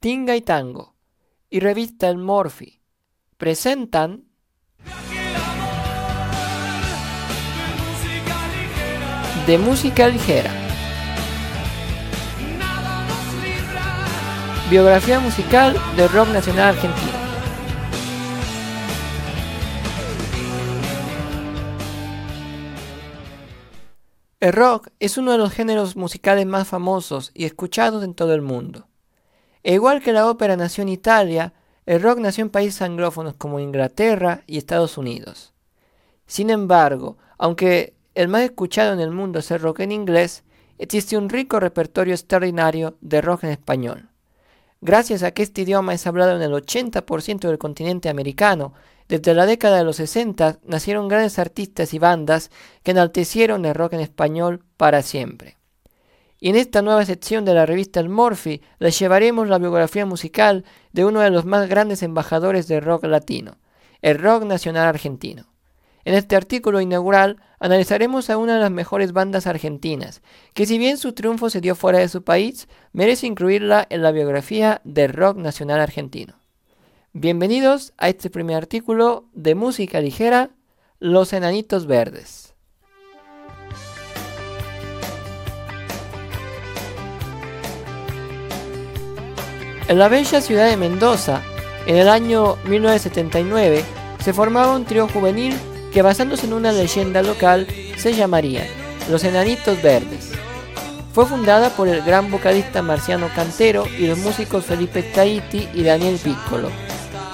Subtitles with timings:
[0.00, 0.94] Tinga y Tango
[1.50, 2.80] y Revista El Morphy
[3.36, 4.26] presentan
[9.44, 10.52] de música ligera.
[14.70, 17.18] Biografía musical del rock nacional argentino.
[24.38, 28.42] El rock es uno de los géneros musicales más famosos y escuchados en todo el
[28.42, 28.88] mundo.
[29.62, 31.52] E igual que la ópera nació en Italia,
[31.86, 35.52] el rock nació en países anglófonos como Inglaterra y Estados Unidos.
[36.26, 40.44] Sin embargo, aunque el más escuchado en el mundo es el rock en inglés,
[40.78, 44.08] existe un rico repertorio extraordinario de rock en español.
[44.80, 48.74] Gracias a que este idioma es hablado en el 80% del continente americano,
[49.08, 52.50] desde la década de los 60 nacieron grandes artistas y bandas
[52.82, 55.57] que enaltecieron el rock en español para siempre.
[56.40, 60.64] Y en esta nueva sección de la revista El Morphy les llevaremos la biografía musical
[60.92, 63.58] de uno de los más grandes embajadores del rock latino,
[64.02, 65.46] el rock nacional argentino.
[66.04, 70.22] En este artículo inaugural analizaremos a una de las mejores bandas argentinas,
[70.54, 74.12] que si bien su triunfo se dio fuera de su país, merece incluirla en la
[74.12, 76.38] biografía del rock nacional argentino.
[77.12, 80.50] Bienvenidos a este primer artículo de música ligera,
[81.00, 82.47] Los Enanitos Verdes.
[89.88, 91.40] En la bella ciudad de Mendoza,
[91.86, 93.82] en el año 1979,
[94.22, 95.56] se formaba un trío juvenil
[95.90, 98.66] que basándose en una leyenda local se llamaría
[99.10, 100.32] Los Enanitos Verdes.
[101.14, 106.20] Fue fundada por el gran vocalista Marciano Cantero y los músicos Felipe Tahiti y Daniel
[106.22, 106.68] Piccolo.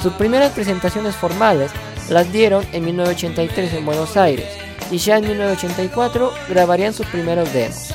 [0.00, 1.72] Sus primeras presentaciones formales
[2.08, 4.46] las dieron en 1983 en Buenos Aires
[4.92, 7.92] y ya en 1984 grabarían sus primeros demos.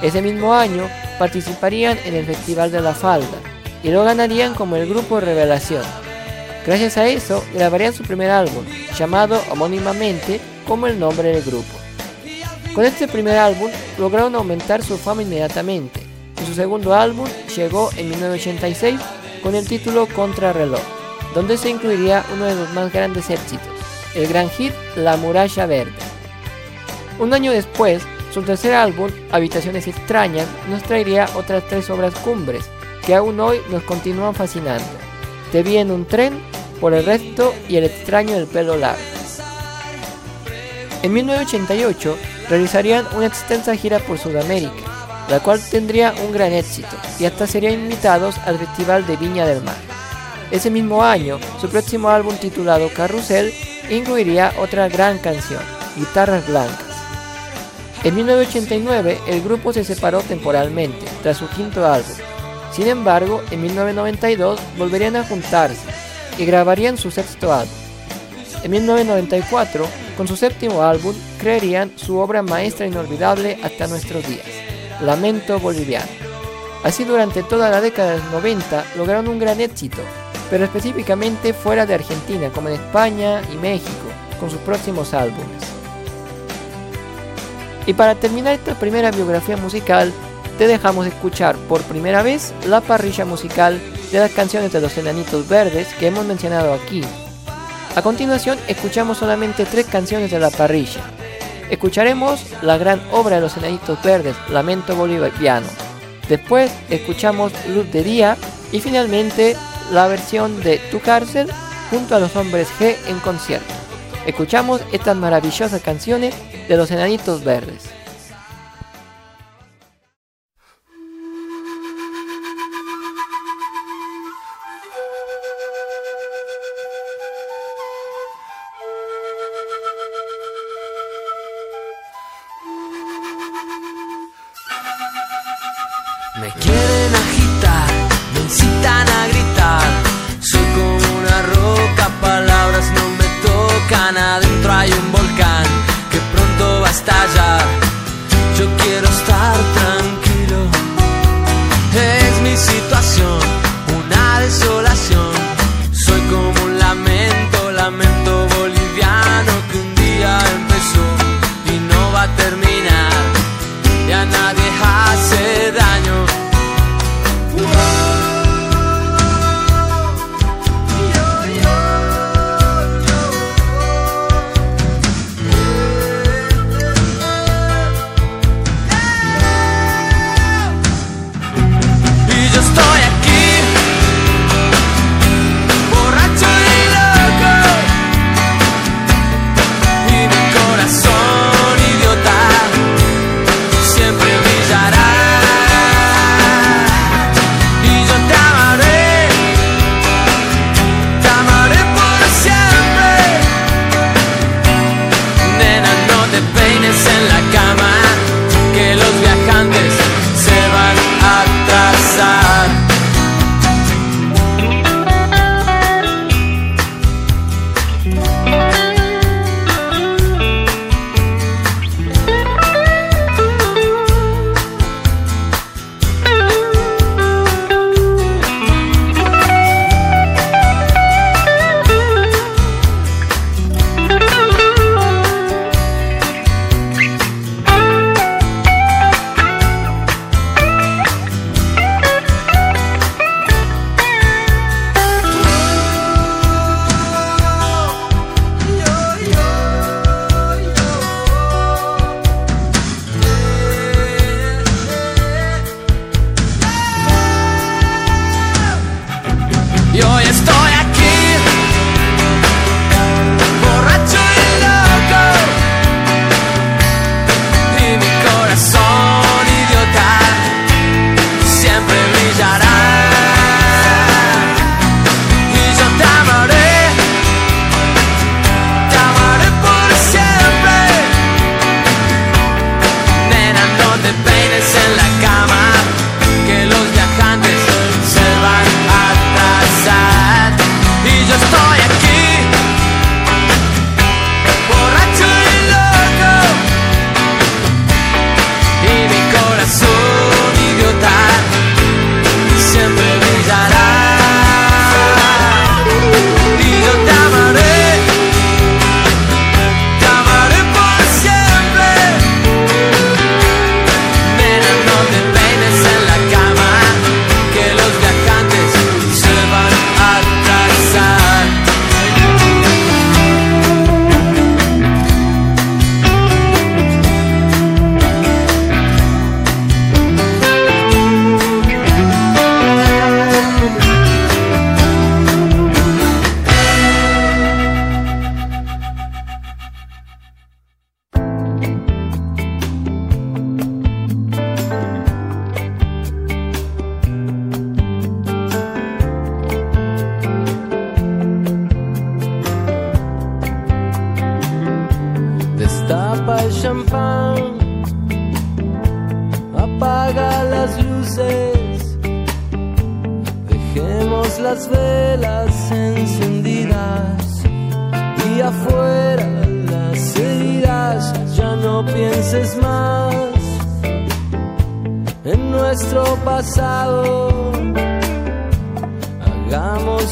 [0.00, 3.51] Ese mismo año participarían en el Festival de la Falda
[3.82, 5.84] y lo ganarían como el grupo Revelación.
[6.66, 8.64] Gracias a eso grabarían su primer álbum,
[8.96, 11.78] llamado homónimamente como el nombre del grupo.
[12.74, 16.00] Con este primer álbum lograron aumentar su fama inmediatamente
[16.40, 19.00] y su segundo álbum llegó en 1986
[19.42, 20.80] con el título Contrarreloj,
[21.34, 23.66] donde se incluiría uno de los más grandes éxitos,
[24.14, 25.92] el gran hit La Muralla Verde.
[27.18, 28.02] Un año después,
[28.32, 32.70] su tercer álbum, Habitaciones Extrañas, nos traería otras tres obras cumbres
[33.04, 34.84] que aún hoy nos continúan fascinando.
[35.50, 36.40] Te vi en un tren,
[36.80, 39.00] por el resto y el extraño del pelo largo.
[41.02, 42.16] En 1988
[42.48, 44.72] realizarían una extensa gira por Sudamérica,
[45.28, 49.62] la cual tendría un gran éxito y hasta serían invitados al Festival de Viña del
[49.62, 49.76] Mar.
[50.50, 53.54] Ese mismo año, su próximo álbum titulado Carrusel
[53.88, 55.62] incluiría otra gran canción,
[55.96, 56.96] Guitarras Blancas.
[58.04, 62.16] En 1989 el grupo se separó temporalmente tras su quinto álbum.
[62.72, 65.80] Sin embargo, en 1992 volverían a juntarse
[66.38, 67.74] y grabarían su sexto álbum.
[68.62, 74.46] En 1994, con su séptimo álbum, crearían su obra maestra inolvidable hasta nuestros días,
[75.00, 76.06] Lamento Boliviano.
[76.84, 80.02] Así durante toda la década de los 90 lograron un gran éxito,
[80.50, 83.90] pero específicamente fuera de Argentina, como en España y México,
[84.40, 85.62] con sus próximos álbumes.
[87.86, 90.12] Y para terminar esta primera biografía musical,
[90.58, 93.80] te dejamos escuchar por primera vez la parrilla musical
[94.10, 97.02] de las canciones de los Enanitos Verdes que hemos mencionado aquí.
[97.94, 101.00] A continuación, escuchamos solamente tres canciones de la parrilla.
[101.70, 105.66] Escucharemos la gran obra de los Enanitos Verdes, Lamento Boliviano.
[106.28, 108.36] Después, escuchamos Luz de Día
[108.72, 109.56] y finalmente
[109.90, 111.48] la versión de Tu Cárcel
[111.90, 113.72] junto a los Hombres G en concierto.
[114.26, 116.34] Escuchamos estas maravillosas canciones
[116.68, 117.91] de los Enanitos Verdes.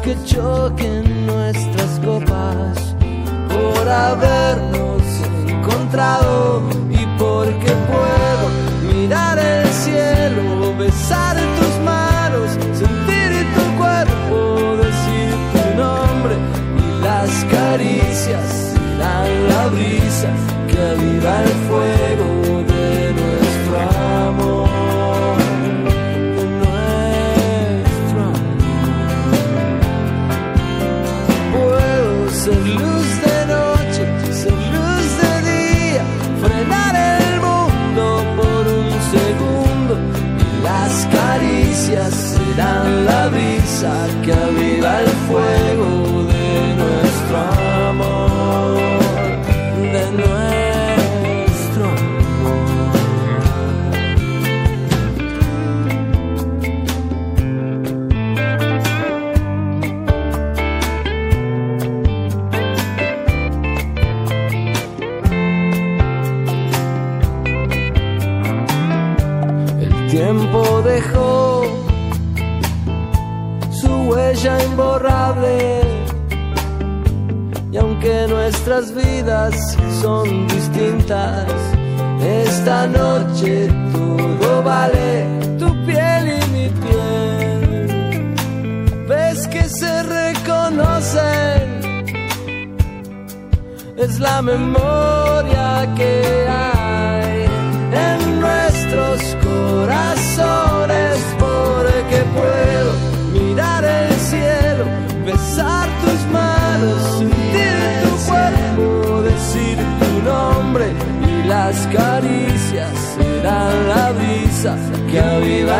[0.00, 2.94] que choquen nuestras copas
[3.48, 5.02] por habernos
[5.46, 15.76] encontrado y porque puedo mirar el cielo, besar tus manos, sentir tu cuerpo, decir tu
[15.80, 16.36] nombre
[16.78, 20.28] y las caricias, la, la brisa
[20.68, 21.93] que aviva el fuego.
[32.46, 32.93] of.
[70.82, 71.62] dejó
[73.70, 75.80] su huella imborrable.
[77.72, 81.46] Y aunque nuestras vidas son distintas,
[82.20, 85.26] esta noche todo vale
[85.58, 88.34] tu piel y mi piel.
[89.08, 91.62] Ves que se reconocen,
[93.96, 96.53] es la memoria que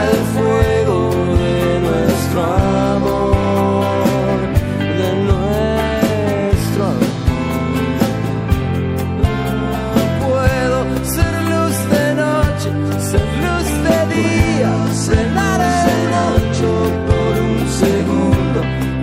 [0.00, 0.98] Al fuego
[1.42, 4.40] de nuestro amor,
[5.00, 7.14] de nuestro amor.
[9.96, 10.78] No puedo
[11.14, 12.68] ser luz de noche,
[13.10, 15.60] ser luz de día, cenar
[16.16, 16.70] noche
[17.08, 18.58] por un segundo.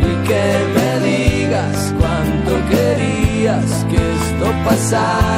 [0.10, 0.46] Y que
[0.76, 5.31] me digas cuánto querías que esto pasara.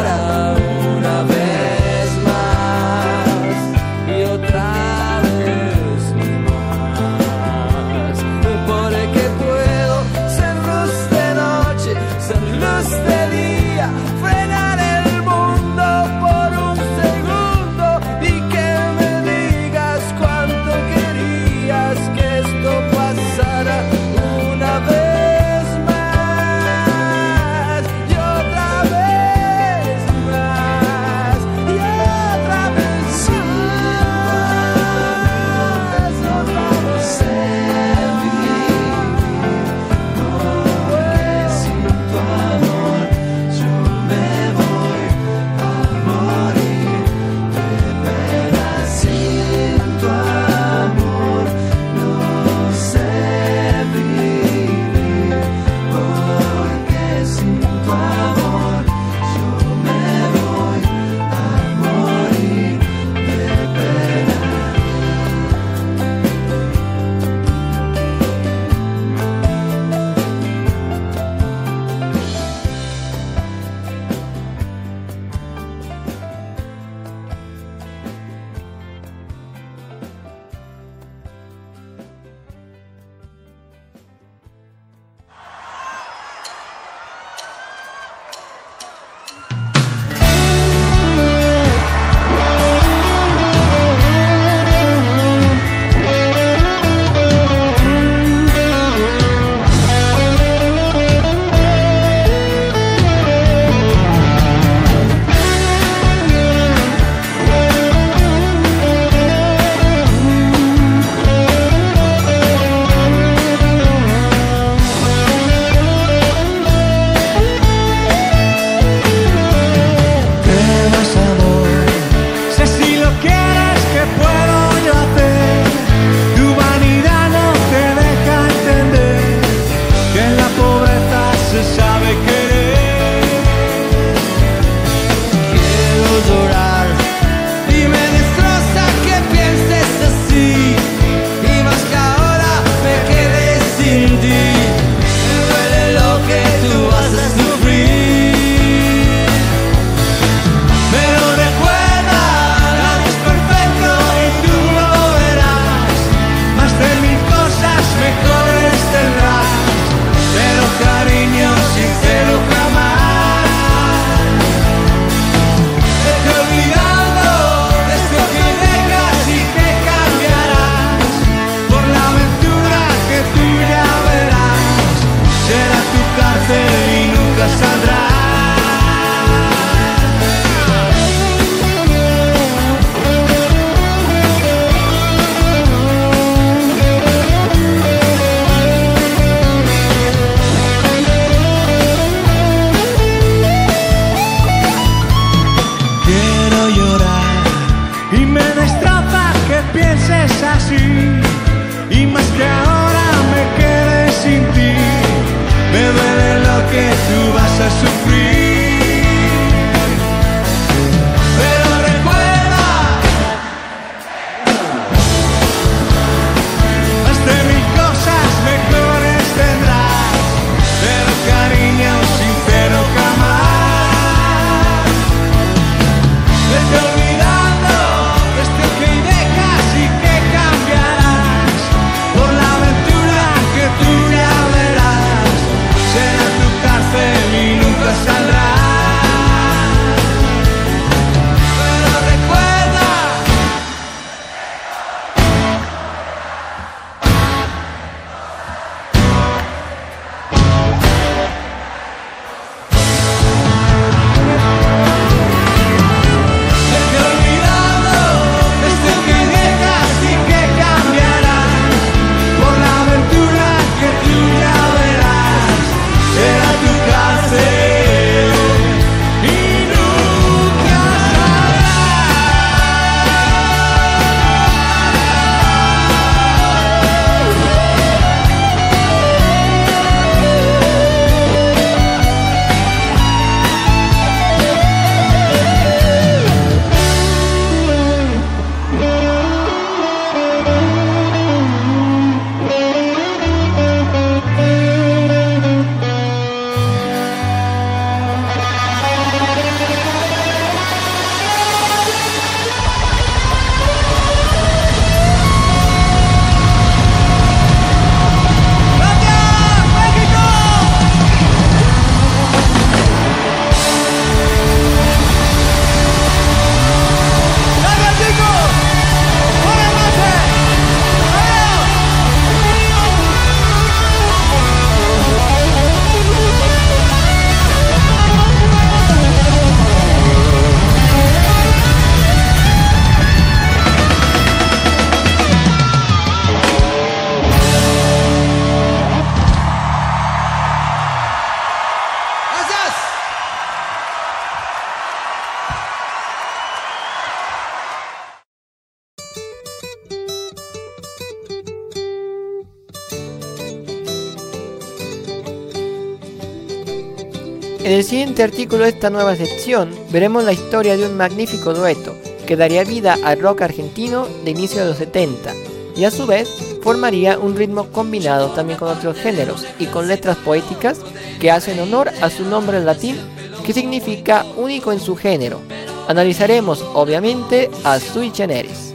[357.63, 361.95] En el siguiente artículo de esta nueva sección veremos la historia de un magnífico dueto
[362.27, 365.33] que daría vida al rock argentino de inicio de los 70
[365.73, 366.27] y a su vez
[366.61, 370.81] formaría un ritmo combinado también con otros géneros y con letras poéticas
[371.21, 372.97] que hacen honor a su nombre en latín
[373.45, 375.39] que significa único en su género.
[375.87, 378.73] Analizaremos obviamente a Sui Generis.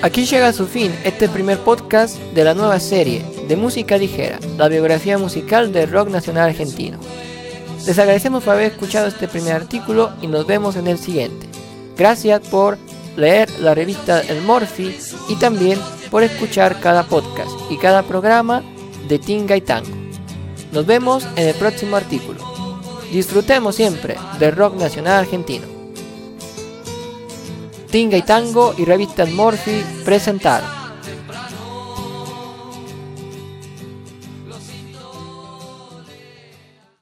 [0.00, 4.38] Aquí llega a su fin este primer podcast de la nueva serie de música ligera,
[4.56, 6.98] la biografía musical del rock nacional argentino.
[7.86, 11.46] Les agradecemos por haber escuchado este primer artículo y nos vemos en el siguiente.
[11.96, 12.78] Gracias por
[13.16, 14.96] leer la revista El Morphy
[15.28, 15.78] y también
[16.10, 18.62] por escuchar cada podcast y cada programa
[19.08, 19.96] de Tinga y Tango.
[20.72, 22.40] Nos vemos en el próximo artículo.
[23.12, 25.66] Disfrutemos siempre del rock nacional argentino.
[27.90, 30.79] Tinga y Tango y revista El Morphy presentaron.